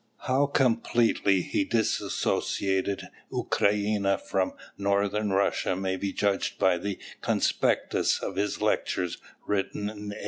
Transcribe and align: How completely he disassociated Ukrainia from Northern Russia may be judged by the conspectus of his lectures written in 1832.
How 0.25 0.47
completely 0.47 1.43
he 1.43 1.63
disassociated 1.63 3.03
Ukrainia 3.31 4.17
from 4.17 4.53
Northern 4.75 5.29
Russia 5.29 5.75
may 5.75 5.95
be 5.95 6.11
judged 6.11 6.57
by 6.57 6.79
the 6.79 6.97
conspectus 7.21 8.17
of 8.19 8.35
his 8.35 8.63
lectures 8.63 9.19
written 9.45 9.79
in 9.81 9.85
1832. 9.89 10.19